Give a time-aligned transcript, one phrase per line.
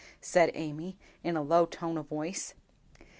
[0.19, 2.55] said Amy, in a low tone of voice.